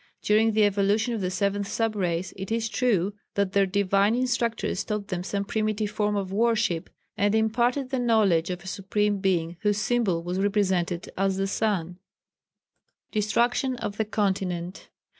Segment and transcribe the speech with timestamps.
[0.23, 4.83] During the evolution of the seventh sub race, it is true that their divine instructors
[4.83, 9.57] taught them some primitive form of worship and imparted the knowledge of a Supreme Being
[9.59, 11.97] whose symbol was represented as the Sun.
[13.11, 14.89] [Sidenote: Destruction of the Continent.